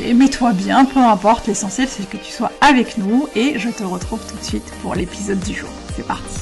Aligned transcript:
mets-toi 0.00 0.52
bien, 0.52 0.84
peu 0.84 1.00
importe, 1.00 1.46
l'essentiel 1.46 1.88
c'est 1.88 2.08
que 2.08 2.16
tu 2.16 2.32
sois 2.32 2.52
avec 2.60 2.98
nous 2.98 3.28
et 3.34 3.58
je 3.58 3.68
te 3.68 3.82
retrouve 3.82 4.20
tout 4.26 4.36
de 4.36 4.42
suite 4.42 4.72
pour 4.82 4.94
l'épisode 4.94 5.40
du 5.40 5.54
jour. 5.54 5.68
C'est 5.94 6.06
parti. 6.06 6.40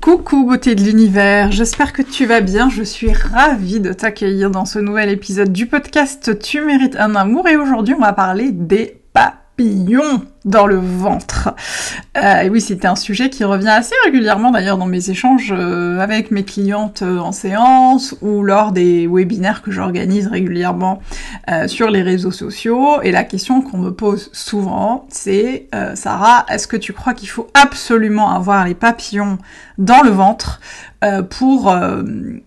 Coucou 0.00 0.46
beauté 0.46 0.74
de 0.74 0.82
l'univers, 0.82 1.52
j'espère 1.52 1.92
que 1.92 2.02
tu 2.02 2.24
vas 2.24 2.40
bien, 2.40 2.70
je 2.70 2.82
suis 2.82 3.12
ravie 3.12 3.80
de 3.80 3.92
t'accueillir 3.92 4.50
dans 4.50 4.64
ce 4.64 4.78
nouvel 4.78 5.10
épisode 5.10 5.52
du 5.52 5.66
podcast 5.66 6.38
Tu 6.38 6.62
mérites 6.62 6.96
un 6.96 7.14
amour. 7.14 7.48
Et 7.48 7.56
aujourd'hui 7.56 7.94
on 7.94 8.00
va 8.00 8.12
parler 8.12 8.50
des 8.50 9.02
dans 10.44 10.66
le 10.66 10.76
ventre. 10.76 11.54
Euh, 12.16 12.48
oui, 12.48 12.60
c'était 12.60 12.88
un 12.88 12.96
sujet 12.96 13.28
qui 13.28 13.44
revient 13.44 13.68
assez 13.68 13.94
régulièrement 14.04 14.50
d'ailleurs 14.50 14.78
dans 14.78 14.86
mes 14.86 15.10
échanges 15.10 15.52
euh, 15.56 15.98
avec 16.00 16.30
mes 16.30 16.44
clientes 16.44 17.02
euh, 17.02 17.18
en 17.18 17.32
séance 17.32 18.14
ou 18.22 18.42
lors 18.42 18.72
des 18.72 19.06
webinaires 19.06 19.60
que 19.60 19.70
j'organise 19.70 20.28
régulièrement 20.28 21.00
sur 21.66 21.90
les 21.90 22.02
réseaux 22.02 22.30
sociaux. 22.30 23.02
Et 23.02 23.10
la 23.10 23.24
question 23.24 23.60
qu'on 23.60 23.78
me 23.78 23.90
pose 23.90 24.30
souvent, 24.32 25.06
c'est 25.10 25.68
Sarah, 25.94 26.46
est-ce 26.48 26.68
que 26.68 26.76
tu 26.76 26.92
crois 26.92 27.12
qu'il 27.12 27.28
faut 27.28 27.48
absolument 27.54 28.30
avoir 28.30 28.64
les 28.64 28.74
papillons 28.74 29.38
dans 29.78 30.02
le 30.02 30.10
ventre? 30.10 30.60
Pour 31.30 31.74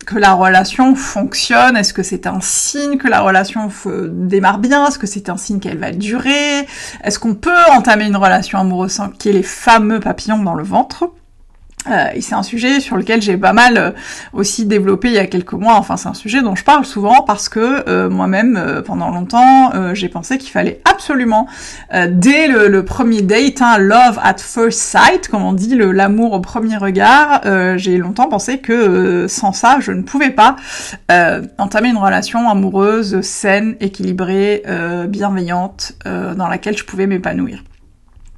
que 0.05 0.17
la 0.17 0.33
relation 0.33 0.95
fonctionne. 0.95 1.75
Est-ce 1.75 1.93
que 1.93 2.03
c'est 2.03 2.27
un 2.27 2.39
signe 2.41 2.97
que 2.97 3.07
la 3.07 3.21
relation 3.21 3.69
démarre 4.11 4.59
bien? 4.59 4.87
Est-ce 4.87 4.99
que 4.99 5.07
c'est 5.07 5.29
un 5.29 5.37
signe 5.37 5.59
qu'elle 5.59 5.79
va 5.79 5.91
durer? 5.91 6.67
Est-ce 7.03 7.17
qu'on 7.19 7.35
peut 7.35 7.51
entamer 7.71 8.05
une 8.05 8.17
relation 8.17 8.59
amoureuse 8.59 9.01
qui 9.17 9.29
est 9.29 9.33
les 9.33 9.43
fameux 9.43 9.99
papillons 9.99 10.43
dans 10.43 10.55
le 10.55 10.63
ventre? 10.63 11.11
Euh, 11.89 12.05
c'est 12.21 12.35
un 12.35 12.43
sujet 12.43 12.79
sur 12.79 12.95
lequel 12.97 13.21
j'ai 13.21 13.37
pas 13.37 13.53
mal 13.53 13.77
euh, 13.77 13.91
aussi 14.31 14.65
développé 14.65 15.09
il 15.09 15.15
y 15.15 15.19
a 15.19 15.27
quelques 15.27 15.53
mois. 15.53 15.75
Enfin, 15.75 15.97
c'est 15.97 16.07
un 16.07 16.13
sujet 16.13 16.41
dont 16.41 16.55
je 16.55 16.63
parle 16.63 16.85
souvent 16.85 17.23
parce 17.23 17.49
que 17.49 17.83
euh, 17.89 18.09
moi-même, 18.09 18.81
pendant 18.85 19.09
longtemps, 19.09 19.71
j'ai 19.93 20.09
pensé 20.09 20.37
qu'il 20.37 20.51
fallait 20.51 20.81
absolument, 20.89 21.47
dès 22.09 22.47
le, 22.47 22.83
premier 22.83 23.21
date, 23.21 23.61
hein, 23.61 23.77
love 23.77 24.19
at 24.23 24.37
first 24.37 24.79
sight, 24.79 25.27
comme 25.27 25.43
on 25.43 25.53
dit, 25.53 25.75
l'amour 25.75 26.33
au 26.33 26.39
premier 26.39 26.77
regard, 26.77 27.41
j'ai 27.77 27.97
longtemps 27.97 28.27
pensé 28.27 28.59
que 28.59 29.27
sans 29.27 29.53
ça, 29.53 29.77
je 29.79 29.91
ne 29.91 30.01
pouvais 30.01 30.29
pas 30.29 30.55
entamer 31.57 31.89
une 31.89 31.97
relation 31.97 32.49
amoureuse 32.49 33.21
saine, 33.21 33.75
équilibrée, 33.79 34.63
bienveillante, 35.07 35.93
dans 36.05 36.47
laquelle 36.47 36.77
je 36.77 36.83
pouvais 36.83 37.07
m'épanouir. 37.07 37.63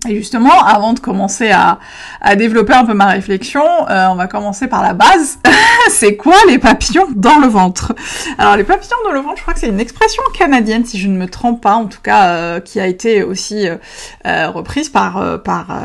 Et 0.07 0.15
justement, 0.15 0.63
avant 0.63 0.93
de 0.93 0.99
commencer 0.99 1.51
à, 1.51 1.79
à 2.21 2.35
développer 2.35 2.73
un 2.73 2.85
peu 2.85 2.93
ma 2.93 3.07
réflexion, 3.07 3.63
euh, 3.89 4.07
on 4.09 4.15
va 4.15 4.27
commencer 4.27 4.67
par 4.67 4.81
la 4.81 4.93
base. 4.93 5.39
c'est 5.89 6.15
quoi 6.15 6.35
les 6.47 6.59
papillons 6.59 7.07
dans 7.15 7.39
le 7.39 7.47
ventre? 7.47 7.93
Alors 8.37 8.55
les 8.55 8.63
papillons 8.63 8.97
dans 9.03 9.11
le 9.11 9.19
ventre, 9.19 9.37
je 9.37 9.41
crois 9.41 9.53
que 9.53 9.59
c'est 9.59 9.69
une 9.69 9.79
expression 9.79 10.21
canadienne, 10.37 10.85
si 10.85 10.99
je 10.99 11.07
ne 11.07 11.17
me 11.17 11.27
trompe 11.27 11.61
pas, 11.61 11.75
en 11.75 11.85
tout 11.85 12.01
cas, 12.01 12.29
euh, 12.29 12.59
qui 12.59 12.79
a 12.79 12.87
été 12.87 13.23
aussi 13.23 13.67
euh, 13.67 14.49
reprise 14.49 14.89
par 14.89 15.35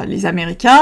les 0.06 0.26
Américains. 0.26 0.78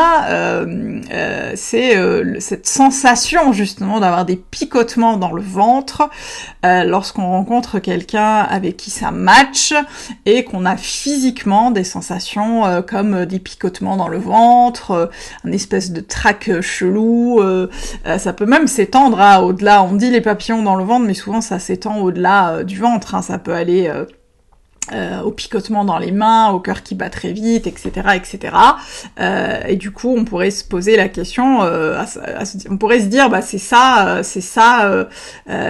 c'est 1.54 1.96
cette 2.40 2.66
sensation 2.66 3.52
justement 3.52 4.00
d'avoir 4.00 4.24
des 4.24 4.36
picotements 4.36 5.16
dans 5.16 5.32
le 5.32 5.42
ventre 5.42 6.08
lorsqu'on 6.64 7.26
rencontre 7.26 7.78
quelqu'un 7.78 8.46
avec 8.48 8.76
qui 8.76 8.90
ça 8.90 9.10
match 9.10 9.74
et 10.26 10.44
qu'on 10.44 10.64
a 10.64 10.76
physiquement 10.76 11.70
des 11.70 11.84
sensations 11.84 12.82
comme 12.86 13.24
des 13.28 13.38
picotements 13.38 13.96
dans 13.96 14.08
le 14.08 14.18
ventre, 14.18 14.90
euh, 14.90 15.06
un 15.44 15.52
espèce 15.52 15.92
de 15.92 16.00
trac 16.00 16.48
euh, 16.48 16.60
chelou. 16.60 17.40
Euh, 17.40 17.68
ça 18.18 18.32
peut 18.32 18.46
même 18.46 18.66
s'étendre 18.66 19.20
à 19.20 19.42
au-delà. 19.44 19.82
On 19.84 19.94
dit 19.94 20.10
les 20.10 20.20
papillons 20.20 20.62
dans 20.62 20.74
le 20.74 20.84
ventre, 20.84 21.06
mais 21.06 21.14
souvent 21.14 21.40
ça 21.40 21.58
s'étend 21.58 22.00
au-delà 22.00 22.64
du 22.64 22.78
ventre. 22.78 23.14
Hein. 23.14 23.22
Ça 23.22 23.38
peut 23.38 23.54
aller 23.54 23.92
euh, 24.92 25.20
au 25.20 25.30
picotement 25.30 25.84
dans 25.84 25.98
les 25.98 26.12
mains, 26.12 26.50
au 26.50 26.60
cœur 26.60 26.82
qui 26.82 26.94
bat 26.94 27.10
très 27.10 27.32
vite, 27.32 27.66
etc., 27.66 27.90
etc. 28.14 28.56
Euh, 29.20 29.60
et 29.66 29.76
du 29.76 29.90
coup, 29.90 30.14
on 30.16 30.24
pourrait 30.24 30.50
se 30.50 30.64
poser 30.64 30.96
la 30.96 31.08
question, 31.08 31.62
euh, 31.62 32.02
on 32.70 32.78
pourrait 32.78 33.00
se 33.00 33.06
dire, 33.06 33.28
bah 33.28 33.42
c'est 33.42 33.58
ça, 33.58 34.20
c'est 34.22 34.40
ça, 34.40 35.06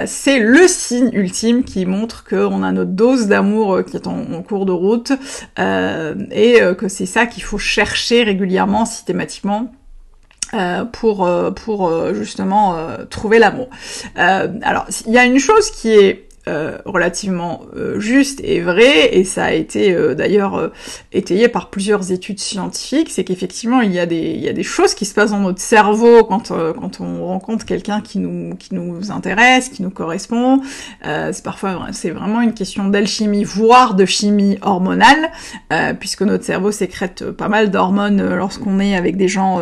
c'est 0.05 0.39
le 0.39 0.67
signe 0.67 1.09
ultime 1.13 1.63
qui 1.63 1.85
montre 1.85 2.23
qu'on 2.23 2.63
a 2.63 2.71
notre 2.71 2.91
dose 2.91 3.27
d'amour 3.27 3.83
qui 3.83 3.97
est 3.97 4.07
en, 4.07 4.41
cours 4.41 4.65
de 4.65 4.71
route, 4.71 5.11
et 5.57 6.59
que 6.77 6.87
c'est 6.87 7.05
ça 7.05 7.25
qu'il 7.25 7.43
faut 7.43 7.57
chercher 7.57 8.23
régulièrement, 8.23 8.85
systématiquement. 8.85 9.71
pour 10.93 11.29
pour 11.55 12.13
justement 12.13 12.77
trouver 13.09 13.39
l'amour. 13.39 13.67
alors 14.15 14.85
il 15.05 15.13
y 15.13 15.17
a 15.17 15.25
une 15.25 15.39
chose 15.39 15.71
qui 15.71 15.89
est 15.89 16.28
euh, 16.49 16.77
relativement 16.85 17.61
euh, 17.75 17.99
juste 17.99 18.41
et 18.43 18.59
vrai, 18.59 19.15
et 19.15 19.23
ça 19.23 19.45
a 19.45 19.51
été 19.51 19.93
euh, 19.93 20.15
d'ailleurs 20.15 20.71
étayé 21.11 21.47
par 21.47 21.69
plusieurs 21.69 22.11
études 22.11 22.39
scientifiques, 22.39 23.11
c'est 23.11 23.23
qu'effectivement 23.23 23.81
il 23.81 23.93
y, 23.93 23.99
a 23.99 24.07
des, 24.07 24.17
il 24.17 24.41
y 24.41 24.49
a 24.49 24.53
des 24.53 24.63
choses 24.63 24.95
qui 24.95 25.05
se 25.05 25.13
passent 25.13 25.29
dans 25.29 25.41
notre 25.41 25.59
cerveau 25.59 26.23
quand, 26.23 26.49
quand 26.49 27.01
on 27.01 27.27
rencontre 27.27 27.65
quelqu'un 27.65 28.01
qui 28.01 28.17
nous, 28.17 28.55
qui 28.55 28.73
nous 28.73 29.11
intéresse, 29.11 29.69
qui 29.69 29.83
nous 29.83 29.91
correspond. 29.91 30.61
c'est 31.03 31.43
parfois 31.43 31.87
c'est 31.91 32.09
vraiment 32.09 32.41
une 32.41 32.53
question 32.53 32.87
d'alchimie, 32.87 33.43
voire 33.43 33.93
de 33.93 34.05
chimie 34.05 34.57
hormonale, 34.61 35.29
puisque 35.99 36.23
notre 36.23 36.45
cerveau 36.45 36.71
sécrète 36.71 37.29
pas 37.31 37.47
mal 37.47 37.69
d'hormones 37.69 38.35
lorsqu'on 38.35 38.79
est 38.79 38.95
avec 38.95 39.17
des 39.17 39.27
gens 39.27 39.61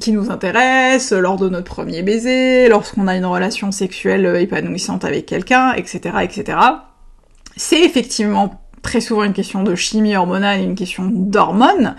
qui 0.00 0.12
nous 0.12 0.30
intéressent, 0.30 1.12
lors 1.12 1.36
de 1.36 1.48
notre 1.48 1.66
premier 1.66 2.02
baiser, 2.02 2.68
lorsqu'on 2.68 3.06
a 3.06 3.16
une 3.16 3.26
relation 3.26 3.70
sexuelle 3.70 4.24
épanouissante 4.40 5.04
avec 5.04 5.26
quelqu'un, 5.26 5.73
etc., 5.76 6.18
etc. 6.22 6.58
C'est 7.56 7.80
effectivement 7.82 8.64
très 8.84 9.00
souvent 9.00 9.24
une 9.24 9.32
question 9.32 9.64
de 9.64 9.74
chimie 9.74 10.14
hormonale 10.14 10.60
une 10.60 10.76
question 10.76 11.08
d'hormones, 11.10 11.96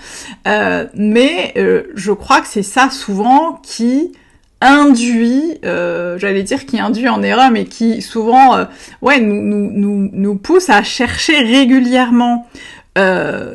euh, 0.47 0.85
mais 0.93 1.51
euh, 1.57 1.83
je 1.95 2.13
crois 2.13 2.39
que 2.39 2.47
c'est 2.47 2.63
ça 2.63 2.89
souvent 2.89 3.59
qui 3.63 4.13
induit, 4.61 5.59
euh, 5.65 6.17
j'allais 6.17 6.43
dire 6.43 6.65
qui 6.65 6.79
induit 6.79 7.09
en 7.09 7.21
erreur, 7.21 7.51
mais 7.51 7.65
qui 7.65 8.01
souvent, 8.01 8.65
nous, 9.01 10.35
pousse 10.41 10.69
à 10.69 10.81
chercher 10.83 11.39
régulièrement 11.39 12.47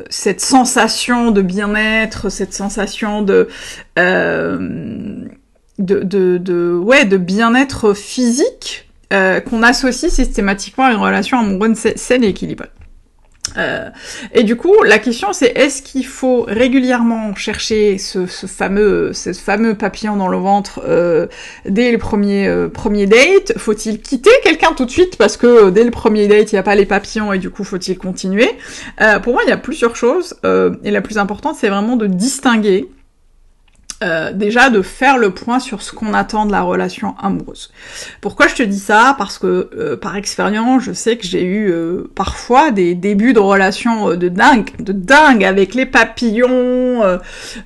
cette 0.09 0.41
sensation 0.41 1.31
de 1.31 1.41
bien-être, 1.41 2.29
cette 2.29 2.53
sensation 2.53 3.23
de 3.23 3.47
bien-être 7.17 7.93
physique, 7.93 8.90
euh, 9.11 9.39
qu'on 9.39 9.63
associe 9.63 10.11
systématiquement 10.11 10.85
à 10.85 10.91
une 10.91 10.97
relation 10.97 11.39
amoureuse 11.39 11.77
saine 11.95 12.23
et 12.23 12.29
équilibrée. 12.29 12.69
Euh, 13.57 13.89
et 14.33 14.43
du 14.43 14.55
coup, 14.55 14.83
la 14.83 14.99
question 14.99 15.33
c'est 15.33 15.51
est-ce 15.57 15.81
qu'il 15.81 16.05
faut 16.05 16.45
régulièrement 16.47 17.35
chercher 17.35 17.97
ce, 17.97 18.25
ce, 18.25 18.45
fameux, 18.45 19.13
ce 19.13 19.33
fameux 19.33 19.75
papillon 19.75 20.15
dans 20.15 20.27
le 20.27 20.37
ventre 20.37 20.81
euh, 20.85 21.27
dès 21.65 21.91
le 21.91 21.97
premier 21.97 22.47
euh, 22.47 22.69
premier 22.69 23.07
date? 23.07 23.57
Faut-il 23.57 24.01
quitter 24.01 24.31
quelqu'un 24.43 24.73
tout 24.73 24.85
de 24.85 24.91
suite 24.91 25.17
parce 25.17 25.37
que 25.37 25.69
dès 25.69 25.83
le 25.83 25.91
premier 25.91 26.27
date 26.27 26.51
il 26.51 26.55
n'y 26.55 26.59
a 26.59 26.63
pas 26.63 26.75
les 26.75 26.85
papillons 26.85 27.33
et 27.33 27.39
du 27.39 27.49
coup 27.49 27.63
faut-il 27.63 27.97
continuer? 27.97 28.49
Pour 29.23 29.33
moi, 29.33 29.41
il 29.45 29.49
y 29.49 29.53
a 29.53 29.57
plusieurs 29.57 29.95
choses 29.95 30.35
et 30.43 30.91
la 30.91 31.01
plus 31.01 31.17
importante 31.17 31.55
c'est 31.59 31.69
vraiment 31.69 31.97
de 31.97 32.07
distinguer 32.07 32.89
euh, 34.03 34.33
déjà 34.33 34.69
de 34.69 34.81
faire 34.81 35.17
le 35.17 35.29
point 35.31 35.59
sur 35.59 35.81
ce 35.81 35.91
qu'on 35.91 36.13
attend 36.13 36.45
de 36.47 36.51
la 36.51 36.61
relation 36.61 37.15
amoureuse. 37.21 37.71
Pourquoi 38.19 38.47
je 38.47 38.55
te 38.55 38.63
dis 38.63 38.79
ça? 38.79 39.15
Parce 39.17 39.37
que 39.37 39.69
euh, 39.77 39.95
par 39.95 40.15
expérience, 40.15 40.83
je 40.83 40.91
sais 40.91 41.17
que 41.17 41.27
j'ai 41.27 41.43
eu 41.43 41.71
euh, 41.71 42.09
parfois 42.15 42.71
des 42.71 42.95
débuts 42.95 43.33
de 43.33 43.39
relation 43.39 44.15
de 44.15 44.27
dingue, 44.27 44.71
de 44.79 44.91
dingue 44.91 45.43
avec 45.43 45.75
les 45.75 45.85
papillons, 45.85 47.03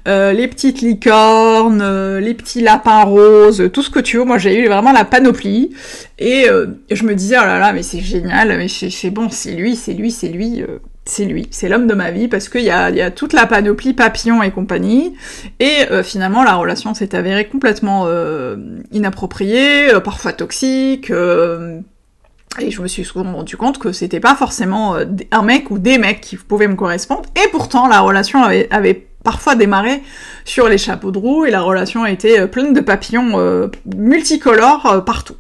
les 0.05 0.47
petites 0.47 0.81
licornes, 0.81 2.17
les 2.19 2.33
petits 2.33 2.61
lapins 2.61 3.03
roses, 3.03 3.69
tout 3.71 3.81
ce 3.81 3.89
que 3.89 3.99
tu 3.99 4.17
veux. 4.17 4.25
Moi, 4.25 4.37
j'ai 4.37 4.59
eu 4.59 4.67
vraiment 4.67 4.91
la 4.91 5.05
panoplie 5.05 5.73
et 6.19 6.47
je 6.91 7.03
me 7.03 7.15
disais 7.15 7.37
oh 7.39 7.45
là 7.45 7.59
là, 7.59 7.71
mais 7.71 7.83
c'est 7.83 8.01
génial, 8.01 8.49
mais 8.57 8.67
c'est 8.67 9.09
bon, 9.09 9.29
c'est 9.29 9.53
lui, 9.53 9.75
c'est 9.75 9.93
lui, 9.93 10.11
c'est 10.11 10.29
lui 10.29 10.63
c'est 11.07 11.25
lui, 11.25 11.47
c'est 11.51 11.69
l'homme 11.69 11.85
de 11.85 11.93
ma 11.93 12.09
vie 12.09 12.27
parce 12.27 12.49
qu'il 12.49 12.63
y 12.63 12.71
a, 12.71 12.89
y 12.89 13.01
a 13.01 13.11
toute 13.11 13.33
la 13.33 13.45
panoplie 13.45 13.93
papillon 13.93 14.41
et 14.41 14.49
compagnie. 14.51 15.15
Et 15.59 15.85
euh, 15.91 16.01
finalement, 16.01 16.43
la 16.43 16.55
relation 16.55 16.95
s'est 16.95 17.15
avérée 17.15 17.47
complètement 17.47 18.05
euh, 18.07 18.57
inappropriée, 18.91 19.93
euh, 19.93 19.99
parfois 19.99 20.33
toxique. 20.33 21.11
et 21.11 22.71
je 22.71 22.81
me 22.81 22.87
suis 22.87 23.05
souvent 23.05 23.33
rendu 23.33 23.55
compte 23.55 23.77
que 23.77 23.91
c'était 23.91 24.19
pas 24.19 24.35
forcément 24.35 24.95
un 25.31 25.41
mec 25.43 25.69
ou 25.69 25.77
des 25.77 25.99
mecs 25.99 26.21
qui 26.21 26.37
pouvaient 26.37 26.67
me 26.67 26.75
correspondre. 26.75 27.29
Et 27.35 27.49
pourtant, 27.49 27.87
la 27.87 27.99
relation 27.99 28.41
avait, 28.41 28.67
avait 28.71 29.05
parfois 29.25 29.55
démarré 29.55 30.03
sur 30.45 30.69
les 30.69 30.77
chapeaux 30.77 31.11
de 31.11 31.17
roue 31.17 31.45
et 31.45 31.51
la 31.51 31.61
relation 31.61 32.03
a 32.03 32.11
été 32.11 32.39
euh, 32.39 32.47
pleine 32.47 32.71
de 32.71 32.79
papillons 32.79 33.39
euh, 33.39 33.67
multicolores 33.97 34.85
euh, 34.85 35.01
partout. 35.01 35.35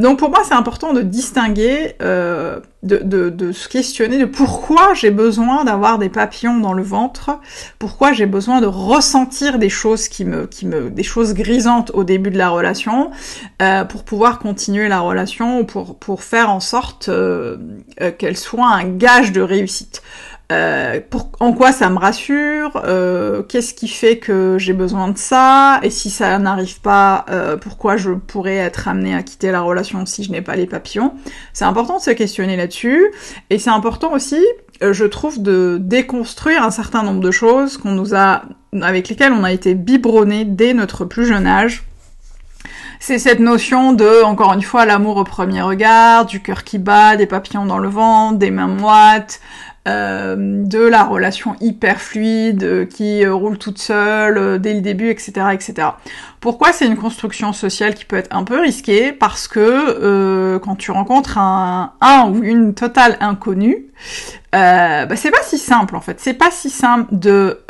donc 0.00 0.18
pour 0.18 0.28
moi 0.28 0.40
c'est 0.44 0.54
important 0.54 0.92
de 0.92 1.00
distinguer, 1.00 1.94
de, 2.00 3.52
se 3.52 3.68
questionner 3.68 4.18
de 4.18 4.24
pourquoi 4.24 4.92
j'ai 4.94 5.12
besoin 5.12 5.64
d'avoir 5.64 5.98
des 5.98 6.08
papillons 6.08 6.58
dans 6.58 6.72
le 6.72 6.82
ventre, 6.82 7.38
pourquoi 7.78 8.12
j'ai 8.12 8.26
besoin 8.26 8.60
de 8.60 8.66
ressentir 8.66 9.58
des 9.60 9.68
choses 9.68 10.08
qui 10.08 10.24
me, 10.24 10.46
qui 10.46 10.66
me, 10.66 10.90
des 10.90 11.04
choses 11.04 11.34
grisantes 11.34 11.92
au 11.94 12.02
début 12.02 12.30
de 12.30 12.38
la 12.38 12.48
relation, 12.48 13.10
pour 13.88 14.02
pouvoir 14.04 14.40
continuer 14.40 14.88
la 14.88 15.00
relation, 15.00 15.64
pour, 15.64 15.96
pour 15.98 16.24
faire 16.24 16.50
en 16.50 16.60
sorte 16.60 17.08
qu'elle 18.18 18.36
soit 18.36 18.68
un 18.68 18.84
gage 18.84 19.30
de 19.30 19.40
réussite. 19.40 20.02
Euh, 20.52 21.00
en 21.40 21.52
quoi 21.52 21.72
ça 21.72 21.88
me 21.88 21.98
rassure, 21.98 22.80
euh, 22.84 23.42
qu'est-ce 23.42 23.74
qui 23.74 23.88
fait 23.88 24.18
que 24.18 24.56
j'ai 24.58 24.72
besoin 24.72 25.08
de 25.08 25.16
ça, 25.16 25.80
et 25.82 25.90
si 25.90 26.10
ça 26.10 26.38
n'arrive 26.38 26.80
pas, 26.80 27.24
euh, 27.30 27.56
pourquoi 27.56 27.96
je 27.96 28.10
pourrais 28.10 28.56
être 28.56 28.86
amenée 28.86 29.14
à 29.14 29.22
quitter 29.22 29.50
la 29.50 29.62
relation 29.62 30.04
si 30.04 30.22
je 30.24 30.30
n'ai 30.30 30.42
pas 30.42 30.54
les 30.54 30.66
papillons? 30.66 31.14
C'est 31.52 31.64
important 31.64 31.96
de 31.96 32.02
se 32.02 32.10
questionner 32.10 32.56
là-dessus, 32.56 33.02
et 33.50 33.58
c'est 33.58 33.70
important 33.70 34.12
aussi, 34.12 34.44
je 34.80 35.04
trouve, 35.04 35.42
de 35.42 35.78
déconstruire 35.80 36.62
un 36.62 36.70
certain 36.70 37.02
nombre 37.02 37.20
de 37.20 37.30
choses 37.30 37.78
qu'on 37.78 37.92
nous 37.92 38.14
a, 38.14 38.42
avec 38.80 39.08
lesquelles 39.08 39.32
on 39.32 39.44
a 39.44 39.52
été 39.52 39.74
biberonné 39.74 40.44
dès 40.44 40.74
notre 40.74 41.04
plus 41.04 41.26
jeune 41.26 41.46
âge. 41.46 41.84
C'est 43.00 43.18
cette 43.18 43.40
notion 43.40 43.92
de, 43.92 44.22
encore 44.22 44.52
une 44.52 44.62
fois, 44.62 44.86
l'amour 44.86 45.16
au 45.16 45.24
premier 45.24 45.60
regard, 45.60 46.24
du 46.24 46.40
cœur 46.40 46.62
qui 46.62 46.78
bat, 46.78 47.16
des 47.16 47.26
papillons 47.26 47.66
dans 47.66 47.78
le 47.78 47.88
ventre, 47.88 48.38
des 48.38 48.52
mains 48.52 48.68
moites, 48.68 49.40
euh, 49.88 50.36
de 50.64 50.78
la 50.78 51.02
relation 51.02 51.56
hyper 51.60 52.00
fluide 52.00 52.62
euh, 52.62 52.84
qui 52.84 53.24
euh, 53.24 53.34
roule 53.34 53.58
toute 53.58 53.78
seule 53.78 54.60
dès 54.60 54.74
le 54.74 54.80
début, 54.80 55.08
etc., 55.10 55.32
etc. 55.52 55.88
Pourquoi 56.38 56.72
c'est 56.72 56.86
une 56.86 56.96
construction 56.96 57.52
sociale 57.52 57.94
qui 57.94 58.04
peut 58.04 58.14
être 58.14 58.32
un 58.32 58.44
peu 58.44 58.60
risquée? 58.60 59.12
Parce 59.12 59.48
que 59.48 60.58
quand 60.58 60.76
tu 60.76 60.92
rencontres 60.92 61.38
un, 61.38 61.92
ou 62.28 62.42
une 62.42 62.74
totale 62.74 63.16
inconnue, 63.20 63.86
bah, 64.52 65.16
c'est 65.16 65.30
pas 65.30 65.42
si 65.42 65.56
simple 65.58 65.94
en 65.94 66.00
fait. 66.00 66.20
C'est 66.20 66.34
pas 66.34 66.50
si 66.50 66.68
simple 66.68 67.06
de 67.12 67.60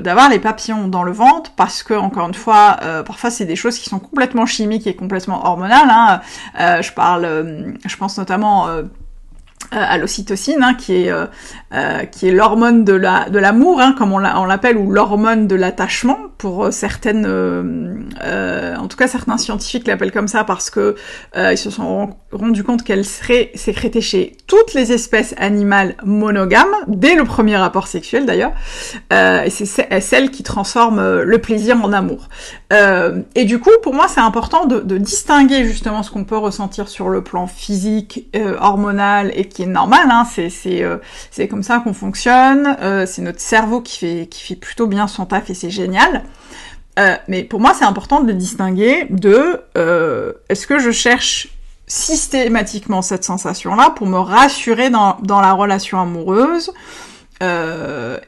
d'avoir 0.00 0.30
les 0.30 0.38
papillons 0.38 0.86
dans 0.86 1.02
le 1.02 1.10
ventre 1.10 1.52
parce 1.56 1.82
que 1.82 1.94
encore 1.94 2.28
une 2.28 2.34
fois, 2.34 2.78
parfois 3.04 3.30
c'est 3.30 3.46
des 3.46 3.56
choses 3.56 3.80
qui 3.80 3.88
sont 3.88 3.98
complètement 3.98 4.46
chimiques 4.46 4.86
et 4.86 4.94
complètement 4.94 5.44
hormonales. 5.44 5.90
Hein. 5.90 6.20
je 6.80 6.92
parle, 6.92 7.74
je 7.84 7.96
pense 7.96 8.16
notamment 8.16 8.68
euh, 8.68 8.82
à 9.72 9.98
l'ocytocine, 9.98 10.62
hein, 10.62 10.74
qui 10.74 11.04
est 11.04 11.12
euh, 11.12 11.26
euh, 11.74 12.00
est 12.00 12.30
l'hormone 12.30 12.84
de 12.84 12.92
la 12.92 13.28
de 13.28 13.38
l'amour, 13.38 13.80
hein, 13.80 13.94
comme 13.96 14.12
on 14.12 14.18
l'appelle, 14.18 14.76
ou 14.76 14.90
l'hormone 14.90 15.46
de 15.46 15.54
l'attachement 15.54 16.18
pour 16.38 16.72
certaines, 16.72 17.26
en 17.26 18.88
tout 18.88 18.96
cas 18.96 19.06
certains 19.06 19.38
scientifiques 19.38 19.86
l'appellent 19.86 20.12
comme 20.12 20.28
ça 20.28 20.42
parce 20.42 20.70
que 20.70 20.96
ils 21.36 21.58
se 21.58 21.70
sont 21.70 22.16
rendus 22.32 22.64
compte 22.64 22.82
qu'elle 22.82 23.04
serait 23.04 23.50
sécrétée 23.54 24.00
chez 24.00 24.36
toutes 24.46 24.74
les 24.74 24.92
espèces 24.92 25.34
animales 25.36 25.96
monogames 26.02 26.74
dès 26.88 27.14
le 27.14 27.24
premier 27.24 27.56
rapport 27.56 27.86
sexuel 27.86 28.26
d'ailleurs, 28.26 28.52
et 29.12 29.50
c'est 29.50 30.00
celle 30.00 30.30
qui 30.30 30.42
transforme 30.42 31.20
le 31.20 31.38
plaisir 31.38 31.76
en 31.84 31.92
amour. 31.92 32.28
et 32.72 33.44
du 33.44 33.60
coup, 33.60 33.70
pour 33.82 33.94
moi, 33.94 34.06
c'est 34.08 34.20
important 34.20 34.66
de, 34.66 34.80
de, 34.80 34.98
distinguer 34.98 35.64
justement 35.64 36.02
ce 36.02 36.10
qu'on 36.10 36.24
peut 36.24 36.38
ressentir 36.38 36.88
sur 36.88 37.10
le 37.10 37.22
plan 37.22 37.46
physique, 37.46 38.28
hormonal 38.60 39.30
et 39.34 39.44
qui 39.44 39.59
est 39.62 39.66
normal, 39.66 40.08
hein, 40.10 40.26
c'est 40.30 40.50
c'est 40.50 40.82
euh, 40.82 40.98
c'est 41.30 41.48
comme 41.48 41.62
ça 41.62 41.80
qu'on 41.80 41.94
fonctionne, 41.94 42.76
euh, 42.80 43.06
c'est 43.06 43.22
notre 43.22 43.40
cerveau 43.40 43.80
qui 43.80 43.98
fait 43.98 44.26
qui 44.30 44.42
fait 44.42 44.56
plutôt 44.56 44.86
bien 44.86 45.06
son 45.08 45.26
taf 45.26 45.50
et 45.50 45.54
c'est 45.54 45.70
génial. 45.70 46.24
Euh, 46.98 47.16
mais 47.28 47.44
pour 47.44 47.60
moi, 47.60 47.72
c'est 47.74 47.84
important 47.84 48.20
de 48.20 48.26
le 48.26 48.34
distinguer 48.34 49.06
de 49.10 49.62
est-ce 50.48 50.66
que 50.66 50.78
je 50.78 50.90
cherche 50.90 51.48
systématiquement 51.86 53.02
cette 53.02 53.24
sensation-là 53.24 53.90
pour 53.90 54.06
me 54.06 54.18
rassurer 54.18 54.90
dans, 54.90 55.16
dans 55.22 55.40
la 55.40 55.52
relation 55.52 56.00
amoureuse 56.00 56.72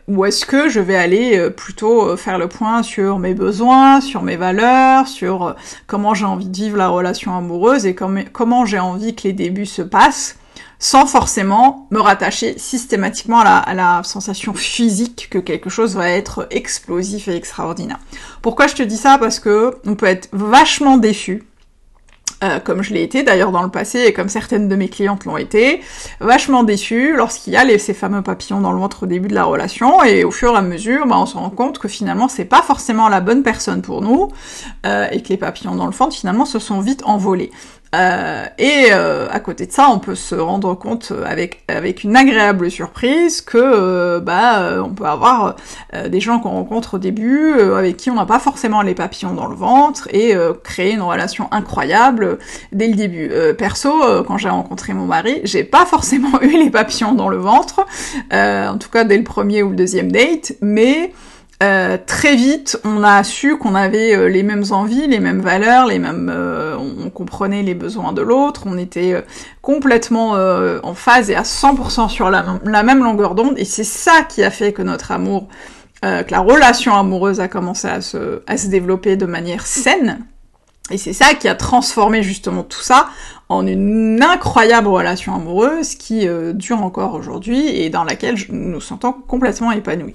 ou 0.08 0.25
est-ce 0.25 0.46
que 0.46 0.69
je 0.70 0.81
vais 0.81 0.96
aller 0.96 1.50
plutôt 1.50 2.17
faire 2.17 2.38
le 2.38 2.49
point 2.49 2.82
sur 2.82 3.19
mes 3.19 3.34
besoins, 3.34 4.00
sur 4.00 4.23
mes 4.23 4.37
valeurs, 4.37 5.06
sur 5.06 5.55
comment 5.87 6.14
j'ai 6.14 6.25
envie 6.25 6.49
de 6.49 6.56
vivre 6.56 6.79
la 6.79 6.88
relation 6.88 7.37
amoureuse 7.37 7.84
et 7.84 7.94
comment 7.94 8.64
j'ai 8.64 8.79
envie 8.79 9.14
que 9.14 9.25
les 9.25 9.34
débuts 9.34 9.67
se 9.67 9.82
passent 9.82 10.37
sans 10.82 11.06
forcément 11.06 11.87
me 11.93 12.00
rattacher 12.00 12.58
systématiquement 12.58 13.38
à 13.38 13.73
la, 13.73 14.02
sensation 14.02 14.52
physique 14.52 15.29
que 15.31 15.38
quelque 15.38 15.70
chose 15.70 15.94
va 15.94 16.11
être 16.11 16.49
explosif 16.50 17.29
et 17.29 17.37
extraordinaire. 17.37 18.00
Pourquoi 18.43 18.67
je 18.67 18.75
te 18.75 18.82
dis 18.82 18.96
ça? 18.96 19.17
Parce 19.17 19.38
que 19.38 19.76
on 19.87 19.94
peut 19.94 20.06
être 20.06 20.29
vachement 20.32 20.99
déçu 20.99 21.44
euh, 22.43 22.58
comme 22.58 22.82
je 22.82 22.93
l'ai 22.93 23.05
été 23.05 23.23
d'ailleurs 23.23 23.52
dans 23.52 23.62
le 23.62 23.70
passé 23.70 24.00
et 24.00 24.12
comme 24.12 24.29
certaines 24.29 24.69
de 24.69 24.75
mes 24.75 24.88
clientes 24.88 25.25
l'ont 25.25 25.37
été, 25.37 25.81
vachement 26.19 26.64
déçu 26.64 27.14
lorsqu'il 27.14 27.52
y 27.52 27.56
a 27.56 27.79
ces 27.79 27.94
fameux 27.94 28.22
papillons 28.22 28.60
dans 28.60 28.72
le 28.72 28.79
ventre 28.79 29.05
au 29.05 29.06
début 29.06 29.29
de 29.29 29.34
la 29.34 29.44
relation 29.44 30.03
et 30.03 30.24
au 30.24 30.32
fur 30.32 30.53
et 30.55 30.56
à 30.56 30.62
mesure, 30.62 31.06
bah, 31.06 31.17
on 31.17 31.27
se 31.27 31.36
rend 31.36 31.51
compte 31.51 31.79
que 31.79 31.86
finalement 31.86 32.27
c'est 32.27 32.44
pas 32.44 32.62
forcément 32.62 33.08
la 33.08 33.20
bonne 33.20 33.44
personne 33.44 33.82
pour 33.82 34.03
nous 34.03 34.32
euh, 34.84 35.06
et 35.12 35.22
que 35.22 35.29
les 35.29 35.36
papillons 35.36 35.77
dans 35.77 35.86
le 35.86 35.93
ventre 35.93 36.17
finalement 36.17 36.44
se 36.44 36.58
sont 36.58 36.81
vite 36.81 37.03
envolés. 37.05 37.53
Euh, 37.94 38.46
et 38.56 38.87
euh, 38.91 39.29
à 39.31 39.39
côté 39.41 39.67
de 39.67 39.72
ça, 39.72 39.91
on 39.91 39.99
peut 39.99 40.15
se 40.15 40.34
rendre 40.34 40.75
compte 40.75 41.13
avec 41.27 41.63
avec 41.69 42.05
une 42.05 42.17
agréable 42.17 42.70
surprise 42.70 43.43
que 43.43 43.58
euh, 43.58 44.19
bah 44.19 44.81
on 44.82 44.91
peut 44.91 45.05
avoir 45.05 45.56
des 46.06 46.20
gens 46.20 46.39
qu'on 46.39 46.51
rencontre 46.51 46.94
au 46.94 46.99
début 46.99 47.61
avec 47.77 47.99
qui 47.99 48.11
on 48.11 48.15
n'a 48.15 48.25
pas 48.25 48.39
forcément 48.39 48.81
les 48.82 48.94
papillons 48.94 49.34
dans 49.34 49.46
le 49.46 49.55
ventre 49.55 50.08
et 50.13 50.34
créer 50.63 50.93
une 50.93 51.03
relation 51.03 51.49
incroyable 51.53 52.39
dès 52.72 52.89
le 52.89 52.94
début. 52.94 53.31
perso, 53.58 53.93
quand 54.27 54.39
j'ai 54.39 54.49
rencontré 54.49 54.94
mon 54.94 55.05
mari, 55.05 55.41
j'ai 55.44 55.65
pas 55.65 55.84
forcément 55.84 56.31
eu 56.43 56.63
les 56.63 56.70
papillons 56.70 57.13
dans 57.13 57.29
le 57.29 57.37
ventre, 57.37 57.87
en 58.32 58.79
tout 58.79 58.91
cas 58.91 59.05
dès 59.05 59.19
le 59.19 59.25
premier 59.25 59.63
ou 59.63 59.70
le 59.70 59.77
deuxième 59.77 60.11
date, 60.11 60.55
mais 60.61 61.13
euh, 61.62 61.96
très 62.04 62.34
vite, 62.34 62.81
on 62.84 63.04
a 63.04 63.22
su 63.22 63.56
qu'on 63.56 63.76
avait 63.76 64.16
euh, 64.16 64.28
les 64.28 64.42
mêmes 64.42 64.64
envies, 64.70 65.06
les 65.06 65.20
mêmes 65.20 65.40
valeurs, 65.40 65.86
les 65.86 66.00
mêmes, 66.00 66.28
euh, 66.34 66.76
on, 66.76 67.08
comprenait 67.08 67.62
les 67.62 67.74
besoins 67.74 68.12
de 68.12 68.20
l'autre, 68.20 68.64
on 68.66 68.76
était 68.78 69.22
complètement 69.60 70.32
en 70.32 70.94
phase 70.94 71.31
et 71.31 71.36
à 71.36 71.42
100% 71.42 72.08
sur 72.08 72.31
la, 72.31 72.82
même 72.82 73.04
longueur 73.04 73.34
d'onde, 73.34 73.58
et 73.58 73.64
c'est 73.64 73.84
ça 73.84 74.22
qui 74.28 74.42
a 74.42 74.50
fait 74.50 74.72
que 74.72 74.82
notre 74.82 75.12
amour, 75.12 75.48
que 76.02 76.31
la 76.31 76.40
relation 76.40 76.94
amoureuse 76.94 77.38
a 77.38 77.48
commencé 77.48 77.86
à 77.86 78.00
se 78.00 78.69
développer 78.69 79.16
de 79.16 79.26
manière 79.26 79.66
saine. 79.66 80.24
Et 80.93 80.99
c'est 80.99 81.13
ça 81.13 81.34
qui 81.34 81.49
a 81.49 81.55
transformé 81.55 82.22
justement 82.22 82.63
tout 82.63 82.81
ça 82.81 83.08
en 83.49 83.67
une 83.67 84.22
incroyable 84.22 84.89
relation 84.89 85.34
amoureuse 85.34 85.94
qui 85.94 86.27
euh, 86.29 86.53
dure 86.53 86.82
encore 86.82 87.15
aujourd'hui 87.15 87.69
et 87.69 87.91
dans 87.91 88.05
laquelle 88.05 88.37
je 88.37 88.53
nous 88.53 88.81
sentons 88.81 89.13
complètement 89.13 89.72
épanouis. 89.72 90.15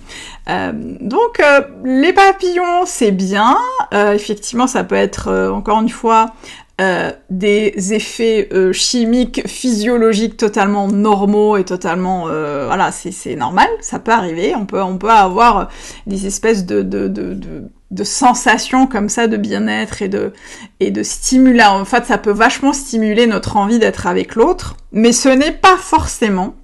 Euh, 0.49 0.71
donc 1.01 1.39
euh, 1.39 1.61
les 1.83 2.13
papillons 2.13 2.85
c'est 2.85 3.11
bien, 3.11 3.57
effectivement 3.91 4.67
ça 4.67 4.83
peut 4.83 4.95
être 4.95 5.51
encore 5.51 5.81
une 5.81 5.89
fois 5.89 6.33
euh, 6.79 7.11
des 7.31 7.73
effets 7.95 8.49
euh, 8.53 8.71
chimiques, 8.71 9.47
physiologiques 9.47 10.37
totalement 10.37 10.87
normaux 10.87 11.57
et 11.57 11.65
totalement 11.65 12.27
euh, 12.27 12.67
voilà, 12.67 12.91
c'est 12.91 13.35
normal, 13.35 13.67
ça 13.81 13.97
peut 13.97 14.11
arriver. 14.11 14.53
On 14.55 14.67
peut 14.67 14.79
on 14.83 14.99
peut 14.99 15.09
avoir 15.09 15.69
des 16.05 16.27
espèces 16.27 16.67
de 16.67 16.83
de, 16.83 17.07
de, 17.07 17.33
de, 17.33 17.63
de 17.91 18.03
sensations 18.03 18.87
comme 18.87 19.09
ça 19.09 19.27
de 19.27 19.37
bien-être 19.37 20.01
et 20.01 20.09
de 20.09 20.33
et 20.79 20.91
de 20.91 21.03
stimuler. 21.03 21.63
En 21.63 21.85
fait, 21.85 22.05
ça 22.05 22.17
peut 22.17 22.31
vachement 22.31 22.73
stimuler 22.73 23.27
notre 23.27 23.57
envie 23.57 23.79
d'être 23.79 24.07
avec 24.07 24.35
l'autre, 24.35 24.75
mais 24.91 25.11
ce 25.11 25.29
n'est 25.29 25.53
pas 25.53 25.77
forcément 25.77 26.55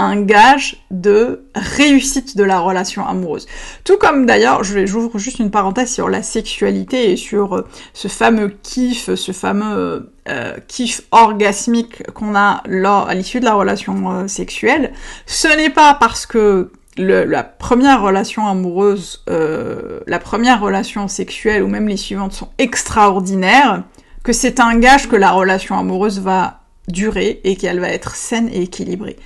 un 0.00 0.20
gage 0.22 0.76
de 0.92 1.42
réussite 1.56 2.36
de 2.36 2.44
la 2.44 2.60
relation 2.60 3.04
amoureuse. 3.04 3.48
Tout 3.82 3.96
comme 3.98 4.26
d'ailleurs, 4.26 4.62
je 4.62 4.74
vais 4.74 4.86
j'ouvre 4.86 5.18
juste 5.18 5.40
une 5.40 5.50
parenthèse 5.50 5.92
sur 5.92 6.08
la 6.08 6.22
sexualité 6.22 7.10
et 7.10 7.16
sur 7.16 7.56
euh, 7.56 7.66
ce 7.94 8.06
fameux 8.06 8.48
kiff, 8.62 9.12
ce 9.12 9.32
fameux 9.32 10.12
euh, 10.28 10.52
kiff 10.68 11.02
orgasmique 11.10 12.04
qu'on 12.12 12.36
a 12.36 12.62
lors, 12.68 13.08
à 13.08 13.14
l'issue 13.14 13.40
de 13.40 13.44
la 13.44 13.54
relation 13.54 14.10
euh, 14.10 14.28
sexuelle. 14.28 14.92
Ce 15.26 15.48
n'est 15.48 15.70
pas 15.70 15.94
parce 15.94 16.26
que 16.26 16.70
la 16.98 17.44
première 17.44 18.02
relation 18.02 18.46
amoureuse, 18.46 19.24
la 19.26 20.18
première 20.18 20.60
relation 20.60 21.08
sexuelle 21.08 21.62
ou 21.62 21.68
même 21.68 21.88
les 21.88 21.96
suivantes 21.96 22.32
sont 22.32 22.48
extraordinaires 22.58 23.84
que 24.24 24.32
c'est 24.32 24.60
un 24.60 24.78
gage 24.78 25.08
que 25.08 25.16
la 25.16 25.30
relation 25.30 25.78
amoureuse 25.78 26.20
va 26.20 26.60
durer 26.88 27.40
et 27.44 27.56
qu'elle 27.56 27.80
va 27.80 27.88
être 27.88 28.14
saine 28.14 28.48
et 28.52 28.62
équilibrée. 28.62 29.16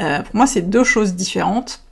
Euh, 0.00 0.22
pour 0.22 0.36
moi, 0.36 0.46
c'est 0.46 0.62
deux 0.62 0.84
choses 0.84 1.14
différentes. 1.14 1.84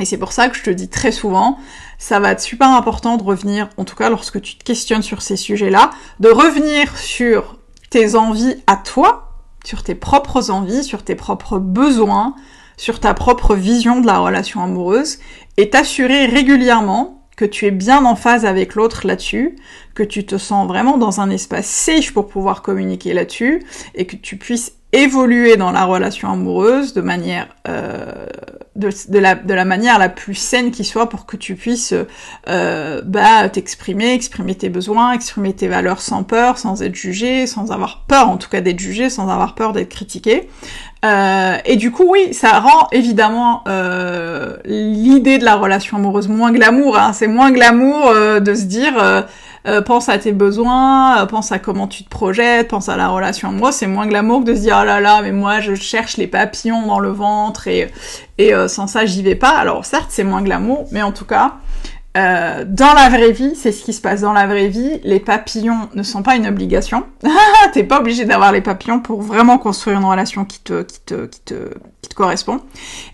Et 0.00 0.04
c'est 0.04 0.18
pour 0.18 0.32
ça 0.32 0.48
que 0.48 0.56
je 0.56 0.62
te 0.62 0.70
dis 0.70 0.88
très 0.88 1.12
souvent, 1.12 1.56
ça 1.98 2.18
va 2.18 2.32
être 2.32 2.40
super 2.40 2.68
important 2.68 3.16
de 3.16 3.22
revenir, 3.22 3.68
en 3.76 3.84
tout 3.84 3.94
cas 3.94 4.10
lorsque 4.10 4.40
tu 4.40 4.56
te 4.56 4.64
questionnes 4.64 5.02
sur 5.02 5.22
ces 5.22 5.36
sujets-là, 5.36 5.90
de 6.18 6.28
revenir 6.28 6.98
sur 6.98 7.58
tes 7.90 8.16
envies 8.16 8.56
à 8.66 8.76
toi, 8.76 9.38
sur 9.64 9.84
tes 9.84 9.94
propres 9.94 10.50
envies, 10.50 10.82
sur 10.82 11.04
tes 11.04 11.14
propres 11.14 11.58
besoins, 11.58 12.34
sur 12.76 13.00
ta 13.00 13.14
propre 13.14 13.54
vision 13.54 14.00
de 14.00 14.06
la 14.06 14.18
relation 14.18 14.62
amoureuse, 14.62 15.18
et 15.56 15.70
t'assurer 15.70 16.26
régulièrement 16.26 17.22
que 17.36 17.44
tu 17.44 17.66
es 17.66 17.70
bien 17.70 18.04
en 18.04 18.16
phase 18.16 18.44
avec 18.44 18.74
l'autre 18.74 19.06
là-dessus, 19.06 19.56
que 19.94 20.02
tu 20.02 20.24
te 20.24 20.38
sens 20.38 20.68
vraiment 20.68 20.98
dans 20.98 21.20
un 21.20 21.30
espace 21.30 21.66
safe 21.66 22.12
pour 22.12 22.28
pouvoir 22.28 22.62
communiquer 22.62 23.12
là-dessus, 23.12 23.64
et 23.94 24.06
que 24.06 24.16
tu 24.16 24.36
puisses 24.36 24.72
évoluer 24.94 25.56
dans 25.56 25.72
la 25.72 25.84
relation 25.84 26.30
amoureuse 26.30 26.94
de 26.94 27.00
manière 27.00 27.48
euh, 27.68 28.26
de, 28.76 29.18
la, 29.18 29.34
de 29.34 29.54
la 29.54 29.64
manière 29.64 29.98
la 29.98 30.08
plus 30.08 30.34
saine 30.34 30.70
qui 30.70 30.84
soit 30.84 31.08
pour 31.08 31.26
que 31.26 31.36
tu 31.36 31.54
puisses 31.54 31.94
euh, 32.48 33.02
bah, 33.04 33.48
t'exprimer, 33.48 34.14
exprimer 34.14 34.54
tes 34.54 34.68
besoins, 34.68 35.12
exprimer 35.12 35.52
tes 35.54 35.68
valeurs 35.68 36.00
sans 36.00 36.22
peur, 36.22 36.58
sans 36.58 36.82
être 36.82 36.94
jugé, 36.94 37.46
sans 37.46 37.72
avoir 37.72 38.04
peur 38.06 38.28
en 38.28 38.36
tout 38.36 38.48
cas 38.48 38.60
d'être 38.60 38.78
jugé, 38.78 39.10
sans 39.10 39.28
avoir 39.28 39.54
peur 39.54 39.72
d'être 39.72 39.90
critiqué. 39.90 40.48
Euh, 41.04 41.58
et 41.66 41.76
du 41.76 41.90
coup, 41.90 42.06
oui, 42.08 42.32
ça 42.32 42.60
rend 42.60 42.88
évidemment 42.90 43.62
euh, 43.68 44.56
l'idée 44.64 45.38
de 45.38 45.44
la 45.44 45.56
relation 45.56 45.98
amoureuse 45.98 46.28
moins 46.28 46.50
glamour. 46.50 46.98
Hein. 46.98 47.12
C'est 47.12 47.26
moins 47.26 47.50
glamour 47.52 48.08
euh, 48.08 48.40
de 48.40 48.54
se 48.54 48.64
dire 48.64 48.94
euh, 49.66 49.80
pense 49.80 50.10
à 50.10 50.18
tes 50.18 50.32
besoins, 50.32 51.22
euh, 51.22 51.26
pense 51.26 51.50
à 51.50 51.58
comment 51.58 51.88
tu 51.88 52.04
te 52.04 52.10
projettes, 52.10 52.68
pense 52.68 52.90
à 52.90 52.96
la 52.96 53.08
relation 53.08 53.48
amoureuse. 53.48 53.74
C'est 53.74 53.86
moins 53.86 54.06
glamour 54.06 54.40
que 54.40 54.50
de 54.50 54.54
se 54.54 54.60
dire 54.60 54.78
oh 54.80 54.84
là 54.84 55.00
là, 55.00 55.22
mais 55.22 55.32
moi 55.32 55.60
je 55.60 55.74
cherche 55.74 56.18
les 56.18 56.26
papillons 56.26 56.86
dans 56.86 57.00
le 57.00 57.08
ventre 57.08 57.66
et 57.66 57.90
et 58.36 58.54
euh, 58.54 58.68
sans 58.68 58.86
ça 58.86 59.06
j'y 59.06 59.22
vais 59.22 59.36
pas. 59.36 59.56
Alors 59.56 59.86
certes 59.86 60.08
c'est 60.10 60.24
moins 60.24 60.42
glamour, 60.42 60.86
mais 60.92 61.02
en 61.02 61.12
tout 61.12 61.24
cas 61.24 61.54
dans 62.16 62.94
la 62.94 63.08
vraie 63.08 63.32
vie, 63.32 63.56
c'est 63.56 63.72
ce 63.72 63.82
qui 63.82 63.92
se 63.92 64.00
passe 64.00 64.20
dans 64.20 64.32
la 64.32 64.46
vraie 64.46 64.68
vie. 64.68 65.00
Les 65.02 65.18
papillons 65.18 65.88
ne 65.94 66.04
sont 66.04 66.22
pas 66.22 66.36
une 66.36 66.46
obligation. 66.46 67.04
T'es 67.72 67.82
pas 67.82 67.98
obligé 67.98 68.24
d'avoir 68.24 68.52
les 68.52 68.60
papillons 68.60 69.00
pour 69.00 69.20
vraiment 69.20 69.58
construire 69.58 69.98
une 69.98 70.04
relation 70.04 70.44
qui 70.44 70.60
te, 70.60 70.82
qui 70.82 71.00
te, 71.00 71.26
qui 71.26 71.40
te, 71.40 71.70
qui 72.02 72.10
te 72.10 72.14
correspond. 72.14 72.60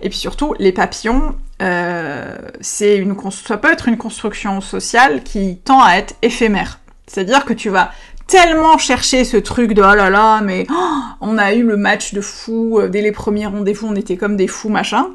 Et 0.02 0.10
puis 0.10 0.18
surtout, 0.18 0.54
les 0.58 0.72
papillons, 0.72 1.34
euh, 1.60 2.36
c'est 2.60 2.96
une 2.96 3.14
ça 3.30 3.56
peut 3.56 3.70
être 3.70 3.88
une 3.88 3.98
construction 3.98 4.60
sociale 4.60 5.22
qui 5.22 5.58
tend 5.58 5.82
à 5.82 5.96
être 5.96 6.14
éphémère. 6.22 6.80
C'est-à-dire 7.06 7.44
que 7.44 7.52
tu 7.52 7.70
vas 7.70 7.90
tellement 8.26 8.78
chercher 8.78 9.24
ce 9.24 9.36
truc 9.36 9.72
de 9.72 9.82
oh 9.82 9.94
là 9.94 10.08
là, 10.08 10.40
mais 10.40 10.66
oh, 10.70 11.00
on 11.20 11.36
a 11.36 11.52
eu 11.52 11.64
le 11.64 11.76
match 11.76 12.14
de 12.14 12.20
fou 12.20 12.78
euh, 12.78 12.88
dès 12.88 13.02
les 13.02 13.12
premiers 13.12 13.46
rendez-vous, 13.46 13.88
on 13.88 13.96
était 13.96 14.16
comme 14.16 14.36
des 14.36 14.46
fous 14.46 14.68
machin. 14.68 15.08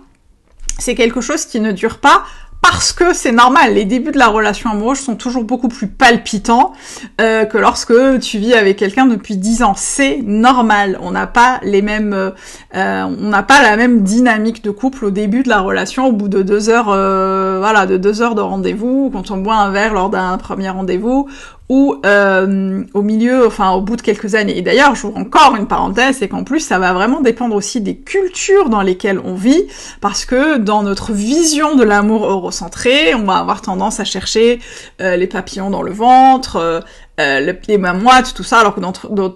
C'est 0.78 0.96
quelque 0.96 1.22
chose 1.22 1.46
qui 1.46 1.62
ne 1.62 1.72
dure 1.72 2.00
pas 2.00 2.26
parce 2.72 2.94
que 2.94 3.14
c'est 3.14 3.32
normal, 3.32 3.76
les 3.76 3.86
débuts 3.86 4.12
de 4.12 4.18
la 4.18 4.28
relation 4.28 4.72
amoureuse 4.72 4.98
sont 4.98 5.16
toujours 5.16 5.44
beaucoup 5.44 5.68
plus 5.68 5.86
palpitants 5.86 6.74
euh, 7.22 7.46
que 7.46 7.60
lorsque 7.60 7.94
tu 8.22 8.40
vis 8.40 8.56
avec 8.56 8.78
quelqu'un 8.78 9.06
depuis 9.06 9.38
10 9.38 9.62
ans. 9.62 9.74
C'est 9.76 10.18
normal, 10.24 10.98
on 11.02 11.12
n'a 11.12 11.28
pas 11.28 11.60
les 11.62 11.84
mêmes, 11.84 12.14
euh, 12.14 12.32
on 12.74 13.30
n'a 13.30 13.44
pas 13.44 13.62
la 13.62 13.78
même 13.78 14.02
dynamique 14.02 14.64
de 14.64 14.72
couple 14.72 15.06
au 15.06 15.12
début 15.12 15.44
de 15.44 15.50
la 15.50 15.60
relation, 15.60 16.08
au 16.08 16.12
bout 16.12 16.28
de 16.28 16.42
deux 16.42 16.70
heures, 16.70 16.90
euh, 16.90 17.60
voilà, 17.60 17.86
de 17.86 17.98
deux 17.98 18.24
heures 18.24 18.34
de 18.34 18.42
rendez-vous, 18.42 19.12
quand 19.14 19.30
on 19.30 19.38
boit 19.38 19.58
un 19.58 19.70
verre 19.70 19.94
lors 19.94 20.10
d'un 20.10 20.36
premier 20.40 20.70
rendez-vous, 20.70 21.30
ou 21.68 21.96
euh, 22.06 22.84
au 22.94 23.02
milieu, 23.02 23.48
enfin 23.48 23.72
au 23.72 23.82
bout 23.82 23.96
de 23.96 24.02
quelques 24.02 24.36
années. 24.36 24.58
Et 24.58 24.62
d'ailleurs, 24.62 24.94
j'ouvre 24.96 25.18
encore 25.18 25.56
une 25.56 25.68
parenthèse, 25.68 26.18
c'est 26.20 26.28
qu'en 26.28 26.44
plus, 26.44 26.60
ça 26.60 26.78
va 26.78 26.94
vraiment 26.94 27.22
dépendre 27.22 27.56
aussi 27.56 27.82
des 27.82 27.98
cultures 27.98 28.70
dans 28.70 28.82
lesquelles 28.82 29.20
on 29.20 29.34
vit, 29.34 29.66
parce 30.02 30.26
que 30.26 30.58
dans 30.58 30.84
notre 30.84 31.12
vision 31.12 31.76
de 31.76 31.84
l'amour 31.84 32.26
eurocentré, 32.26 33.16
on 33.16 33.24
va 33.24 33.38
avoir 33.38 33.62
tendance 33.62 34.00
à 34.00 34.04
chercher 34.04 34.60
euh, 35.02 35.16
les 35.16 35.28
papillons 35.28 35.70
dans 35.70 35.82
le 35.82 35.92
ventre, 35.92 36.58
euh, 36.58 36.80
euh 37.20 37.54
les 37.68 37.78
moites, 37.78 38.34
tout 38.36 38.44
ça, 38.44 38.60
alors 38.60 38.76
que 38.76 38.82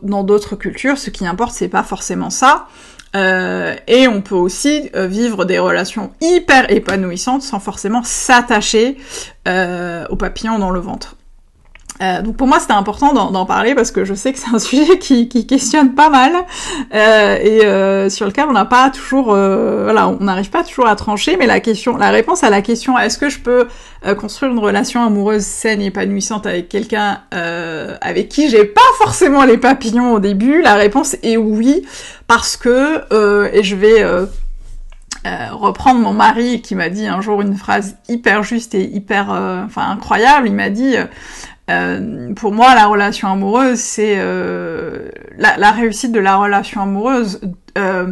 dans 0.03 0.23
d'autres 0.23 0.55
cultures, 0.55 0.97
ce 0.97 1.09
qui 1.09 1.25
importe, 1.25 1.53
c'est 1.53 1.69
pas 1.69 1.83
forcément 1.83 2.29
ça. 2.29 2.67
Euh, 3.15 3.75
et 3.87 4.07
on 4.07 4.21
peut 4.21 4.35
aussi 4.35 4.89
euh, 4.95 5.07
vivre 5.07 5.45
des 5.45 5.57
relations 5.57 6.11
hyper 6.21 6.71
épanouissantes 6.71 7.41
sans 7.41 7.59
forcément 7.59 8.03
s'attacher 8.03 8.97
euh, 9.47 10.05
aux 10.09 10.15
papillons 10.15 10.59
dans 10.59 10.69
le 10.69 10.79
ventre. 10.79 11.15
Euh, 12.01 12.21
donc 12.21 12.37
pour 12.37 12.47
moi 12.47 12.59
c'était 12.59 12.73
important 12.73 13.13
d'en 13.13 13.45
parler 13.45 13.75
parce 13.75 13.91
que 13.91 14.05
je 14.05 14.13
sais 14.13 14.31
que 14.31 14.39
c'est 14.39 14.53
un 14.53 14.59
sujet 14.59 14.99
qui, 14.99 15.27
qui, 15.27 15.45
questionne 15.45 15.95
pas 15.95 16.09
mal. 16.09 16.31
Euh, 16.93 17.37
et 17.41 17.65
euh, 17.65 18.09
sur 18.09 18.25
lequel 18.25 18.45
on 18.47 18.53
n'a 18.53 18.65
pas 18.65 18.89
toujours 18.89 19.33
euh, 19.33 19.83
voilà 19.83 20.07
on 20.07 20.23
n'arrive 20.23 20.49
pas 20.49 20.63
toujours 20.63 20.87
à 20.87 20.95
trancher. 20.95 21.35
Mais 21.37 21.45
la 21.45 21.59
question 21.59 21.97
la 21.97 22.09
réponse 22.09 22.43
à 22.43 22.49
la 22.49 22.61
question 22.61 22.97
est-ce 22.97 23.17
que 23.17 23.29
je 23.29 23.39
peux 23.39 23.67
euh, 24.05 24.15
construire 24.15 24.51
une 24.51 24.59
relation 24.59 25.03
amoureuse 25.03 25.43
saine 25.43 25.81
et 25.81 25.87
épanouissante 25.87 26.45
avec 26.45 26.69
quelqu'un 26.69 27.21
avec 27.31 28.29
qui 28.29 28.49
j'ai 28.49 28.65
pas 28.65 28.81
forcément 28.97 29.43
les 29.43 29.57
papillons 29.57 30.13
au 30.13 30.19
début? 30.19 30.61
La 30.61 30.75
réponse 30.75 31.17
est 31.21 31.37
oui 31.37 31.85
parce 32.27 32.55
que 32.55 33.03
et 33.53 33.63
je 33.63 33.75
vais 33.75 34.05
reprendre 35.51 35.99
mon 35.99 36.13
mari 36.13 36.61
qui 36.61 36.75
m'a 36.75 36.89
dit 36.89 37.07
un 37.07 37.21
jour 37.21 37.41
une 37.41 37.55
phrase 37.55 37.97
hyper 38.07 38.43
juste 38.43 38.73
et 38.73 38.83
hyper 38.83 39.29
enfin 39.65 39.89
incroyable. 39.89 40.47
Il 40.47 40.53
m'a 40.53 40.69
dit 40.69 40.95
euh, 41.69 42.33
pour 42.33 42.51
moi, 42.51 42.73
la 42.75 42.87
relation 42.87 43.31
amoureuse, 43.31 43.79
c'est 43.79 44.15
euh, 44.17 45.09
la, 45.37 45.71
réussite 45.71 46.11
de 46.11 46.19
la 46.19 46.35
relation 46.37 46.81
amoureuse 46.81 47.41
euh, 47.77 48.11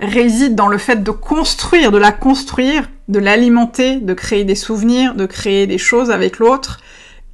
réside 0.00 0.54
dans 0.54 0.68
le 0.68 0.78
fait 0.78 1.02
de 1.02 1.10
construire, 1.10 1.92
de 1.92 1.98
la 1.98 2.12
construire, 2.12 2.88
de 3.08 3.18
l'alimenter, 3.18 3.96
de 3.96 4.14
créer 4.14 4.44
des 4.44 4.54
souvenirs, 4.54 5.14
de 5.14 5.26
créer 5.26 5.66
des 5.66 5.78
choses 5.78 6.10
avec 6.10 6.38
l'autre. 6.38 6.80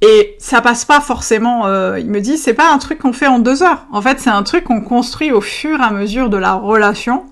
Et 0.01 0.35
ça 0.37 0.61
passe 0.61 0.83
pas 0.83 0.99
forcément. 0.99 1.65
il 1.95 2.09
me 2.09 2.19
dit, 2.19 2.37
c'est 2.37 2.53
pas 2.53 2.73
un 2.73 2.77
truc 2.77 2.99
qu'on 2.99 3.13
fait 3.13 3.27
en 3.27 3.39
deux 3.39 3.63
heures. 3.63 3.85
En 3.93 4.01
fait, 4.01 4.19
c'est 4.19 4.29
un 4.29 4.43
truc 4.43 4.65
qu'on 4.65 4.81
construit 4.81 5.31
au 5.31 5.39
fur 5.39 5.79
et 5.79 5.83
à 5.83 5.91
mesure 5.91 6.29
de 6.29 6.35
la 6.35 6.55
relation 6.55 7.23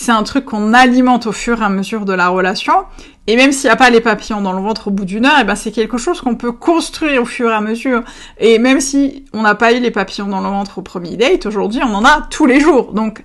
c'est 0.00 0.12
un 0.12 0.22
truc 0.22 0.44
qu'on 0.44 0.74
alimente 0.74 1.26
au 1.26 1.32
fur 1.32 1.60
et 1.60 1.64
à 1.64 1.68
mesure 1.68 2.04
de 2.04 2.12
la 2.12 2.28
relation. 2.28 2.84
Et 3.28 3.36
même 3.36 3.52
s'il 3.52 3.68
n'y 3.68 3.72
a 3.72 3.76
pas 3.76 3.90
les 3.90 4.00
papillons 4.00 4.40
dans 4.40 4.54
le 4.54 4.62
ventre 4.62 4.88
au 4.88 4.90
bout 4.90 5.04
d'une 5.04 5.26
heure, 5.26 5.36
eh 5.42 5.44
ben 5.44 5.54
c'est 5.54 5.70
quelque 5.70 5.98
chose 5.98 6.22
qu'on 6.22 6.34
peut 6.34 6.50
construire 6.50 7.22
au 7.22 7.26
fur 7.26 7.50
et 7.50 7.54
à 7.54 7.60
mesure. 7.60 8.02
Et 8.38 8.58
même 8.58 8.80
si 8.80 9.26
on 9.34 9.42
n'a 9.42 9.54
pas 9.54 9.74
eu 9.74 9.80
les 9.80 9.90
papillons 9.90 10.28
dans 10.28 10.40
le 10.40 10.48
ventre 10.48 10.78
au 10.78 10.82
premier 10.82 11.18
date, 11.18 11.44
aujourd'hui 11.44 11.82
on 11.84 11.94
en 11.94 12.06
a 12.06 12.22
tous 12.30 12.46
les 12.46 12.58
jours. 12.58 12.94
Donc 12.94 13.22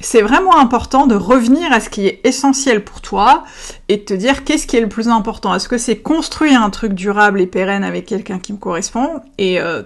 c'est 0.00 0.22
vraiment 0.22 0.56
important 0.56 1.06
de 1.06 1.14
revenir 1.14 1.70
à 1.70 1.80
ce 1.80 1.90
qui 1.90 2.06
est 2.06 2.20
essentiel 2.24 2.82
pour 2.82 3.02
toi 3.02 3.44
et 3.90 3.98
de 3.98 4.02
te 4.02 4.14
dire 4.14 4.44
qu'est-ce 4.44 4.66
qui 4.66 4.78
est 4.78 4.80
le 4.80 4.88
plus 4.88 5.08
important. 5.08 5.54
Est-ce 5.54 5.68
que 5.68 5.76
c'est 5.76 5.98
construire 5.98 6.62
un 6.62 6.70
truc 6.70 6.94
durable 6.94 7.38
et 7.38 7.46
pérenne 7.46 7.84
avec 7.84 8.06
quelqu'un 8.06 8.38
qui 8.38 8.54
me 8.54 8.58
correspond 8.58 9.20
et 9.36 9.60
euh, 9.60 9.82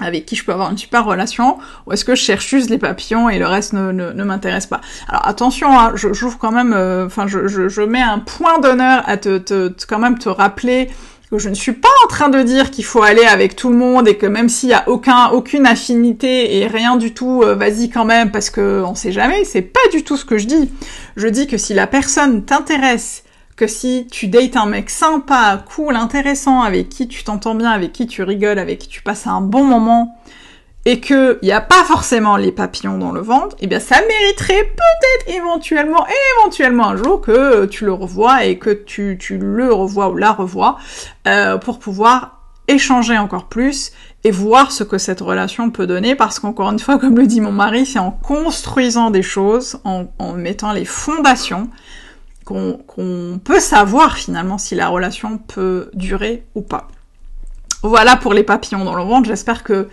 avec 0.00 0.26
qui 0.26 0.36
je 0.36 0.44
peux 0.44 0.52
avoir 0.52 0.70
une 0.70 0.78
super 0.78 1.04
relation, 1.04 1.58
ou 1.86 1.92
est-ce 1.92 2.04
que 2.04 2.14
je 2.14 2.22
cherche 2.22 2.48
juste 2.48 2.70
les 2.70 2.78
papillons 2.78 3.28
et 3.28 3.38
le 3.38 3.46
reste 3.46 3.72
ne, 3.72 3.92
ne, 3.92 4.24
m'intéresse 4.24 4.66
pas 4.66 4.80
Alors 5.08 5.26
attention, 5.26 5.68
hein, 5.78 5.92
j'ouvre 5.94 6.38
quand 6.38 6.52
même, 6.52 6.72
euh, 6.72 7.06
enfin 7.06 7.26
je, 7.26 7.46
je, 7.48 7.68
je, 7.68 7.82
mets 7.82 8.02
un 8.02 8.18
point 8.18 8.58
d'honneur 8.58 9.02
à 9.06 9.16
te, 9.16 9.38
te, 9.38 9.72
quand 9.86 9.98
même 9.98 10.18
te 10.18 10.28
rappeler 10.28 10.90
que 11.30 11.38
je 11.38 11.48
ne 11.48 11.54
suis 11.54 11.72
pas 11.72 11.88
en 12.04 12.08
train 12.08 12.28
de 12.28 12.42
dire 12.42 12.70
qu'il 12.70 12.84
faut 12.84 13.02
aller 13.02 13.24
avec 13.24 13.56
tout 13.56 13.70
le 13.70 13.76
monde 13.76 14.06
et 14.06 14.16
que 14.16 14.26
même 14.26 14.48
s'il 14.48 14.68
y 14.68 14.74
a 14.74 14.88
aucun, 14.88 15.30
aucune 15.30 15.66
affinité 15.66 16.58
et 16.58 16.66
rien 16.66 16.96
du 16.96 17.14
tout, 17.14 17.42
euh, 17.42 17.54
vas-y 17.54 17.90
quand 17.90 18.04
même 18.04 18.30
parce 18.30 18.50
que 18.50 18.82
on 18.86 18.94
sait 18.94 19.12
jamais, 19.12 19.44
c'est 19.44 19.62
pas 19.62 19.80
du 19.92 20.04
tout 20.04 20.16
ce 20.16 20.24
que 20.24 20.38
je 20.38 20.46
dis. 20.46 20.70
Je 21.16 21.26
dis 21.26 21.46
que 21.46 21.58
si 21.58 21.74
la 21.74 21.86
personne 21.86 22.44
t'intéresse 22.44 23.24
que 23.56 23.66
si 23.66 24.06
tu 24.10 24.28
dates 24.28 24.56
un 24.56 24.66
mec 24.66 24.90
sympa, 24.90 25.64
cool, 25.74 25.96
intéressant, 25.96 26.60
avec 26.60 26.90
qui 26.90 27.08
tu 27.08 27.24
t'entends 27.24 27.54
bien, 27.54 27.70
avec 27.70 27.92
qui 27.92 28.06
tu 28.06 28.22
rigoles, 28.22 28.58
avec 28.58 28.78
qui 28.78 28.88
tu 28.88 29.02
passes 29.02 29.26
un 29.26 29.40
bon 29.40 29.64
moment, 29.64 30.16
et 30.84 31.00
que 31.00 31.38
il 31.42 31.46
n'y 31.46 31.52
a 31.52 31.60
pas 31.60 31.82
forcément 31.84 32.36
les 32.36 32.52
papillons 32.52 32.98
dans 32.98 33.12
le 33.12 33.20
ventre, 33.20 33.56
eh 33.58 33.66
bien 33.66 33.80
ça 33.80 33.96
mériterait 34.06 34.62
peut-être 34.62 35.36
éventuellement, 35.36 36.06
éventuellement 36.38 36.88
un 36.88 36.96
jour 36.96 37.20
que 37.20 37.64
tu 37.66 37.86
le 37.86 37.92
revois 37.92 38.44
et 38.44 38.58
que 38.58 38.70
tu, 38.70 39.16
tu 39.18 39.36
le 39.36 39.72
revois 39.72 40.10
ou 40.10 40.16
la 40.16 40.32
revois 40.32 40.76
euh, 41.26 41.58
pour 41.58 41.80
pouvoir 41.80 42.36
échanger 42.68 43.18
encore 43.18 43.46
plus 43.46 43.92
et 44.22 44.30
voir 44.30 44.70
ce 44.70 44.84
que 44.84 44.98
cette 44.98 45.20
relation 45.20 45.70
peut 45.70 45.86
donner. 45.88 46.14
Parce 46.14 46.38
qu'encore 46.38 46.70
une 46.70 46.78
fois, 46.78 46.98
comme 46.98 47.16
le 47.18 47.26
dit 47.26 47.40
mon 47.40 47.52
mari, 47.52 47.84
c'est 47.84 47.98
en 47.98 48.12
construisant 48.12 49.10
des 49.10 49.22
choses, 49.22 49.80
en, 49.84 50.06
en 50.20 50.34
mettant 50.34 50.72
les 50.72 50.84
fondations 50.84 51.68
qu'on 52.46 53.40
peut 53.42 53.60
savoir 53.60 54.16
finalement 54.16 54.56
si 54.56 54.76
la 54.76 54.88
relation 54.88 55.36
peut 55.38 55.90
durer 55.94 56.44
ou 56.54 56.62
pas. 56.62 56.88
Voilà 57.82 58.16
pour 58.16 58.32
les 58.32 58.44
papillons 58.44 58.84
dans 58.84 58.94
le 58.94 59.02
ventre, 59.02 59.28
j'espère 59.28 59.64
que 59.64 59.88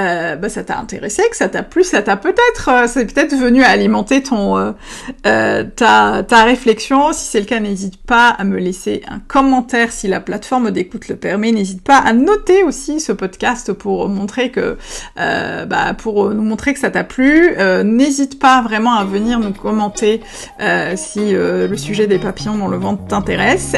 euh, 0.00 0.34
bah, 0.36 0.48
ça 0.48 0.64
t'a 0.64 0.78
intéressé, 0.78 1.22
que 1.30 1.36
ça 1.36 1.48
t'a 1.48 1.62
plu, 1.62 1.84
ça 1.84 2.02
t'a 2.02 2.16
peut-être, 2.16 2.68
euh, 2.68 2.86
c'est 2.88 3.06
peut-être 3.12 3.34
venu 3.34 3.62
alimenter 3.62 4.22
ton 4.22 4.58
euh, 4.58 4.72
euh, 5.26 5.64
ta, 5.64 6.24
ta 6.26 6.44
réflexion. 6.44 7.12
Si 7.12 7.26
c'est 7.26 7.40
le 7.40 7.46
cas, 7.46 7.60
n'hésite 7.60 7.98
pas 7.98 8.28
à 8.30 8.42
me 8.44 8.58
laisser 8.58 9.02
un 9.08 9.20
commentaire 9.20 9.92
si 9.92 10.08
la 10.08 10.20
plateforme 10.20 10.72
d'écoute 10.72 11.08
le 11.08 11.16
permet. 11.16 11.52
N'hésite 11.52 11.82
pas 11.82 11.98
à 11.98 12.12
noter 12.12 12.64
aussi 12.64 12.98
ce 12.98 13.12
podcast 13.12 13.72
pour 13.72 14.08
montrer 14.08 14.50
que 14.50 14.76
bah, 15.16 15.94
pour 15.96 16.30
nous 16.30 16.42
montrer 16.42 16.74
que 16.74 16.80
ça 16.80 16.90
t'a 16.90 17.04
plu. 17.04 17.54
N'hésite 17.84 18.38
pas 18.38 18.62
vraiment 18.62 18.94
à 18.94 19.04
venir 19.04 19.38
nous 19.38 19.52
commenter 19.52 20.20
si 20.96 21.32
le 21.32 21.76
sujet 21.76 22.06
des 22.06 22.18
papillons 22.18 22.56
dans 22.56 22.68
le 22.68 22.76
ventre 22.76 23.06
t'intéresse. 23.06 23.74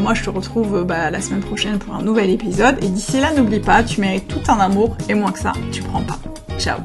moi, 0.00 0.14
je 0.14 0.22
te 0.22 0.30
retrouve 0.30 0.84
bah, 0.84 1.10
la 1.10 1.20
semaine 1.20 1.40
prochaine 1.40 1.78
pour 1.78 1.94
un 1.94 2.02
nouvel 2.02 2.30
épisode. 2.30 2.76
Et 2.82 2.88
d'ici 2.88 3.20
là, 3.20 3.32
n'oublie 3.36 3.60
pas, 3.60 3.82
tu 3.82 4.00
mérites 4.00 4.28
tout 4.28 4.42
un 4.48 4.58
amour 4.58 4.96
et 5.08 5.14
moins 5.14 5.32
que 5.32 5.38
tu 5.72 5.82
prends 5.82 6.02
pas. 6.02 6.18
Ciao 6.58 6.78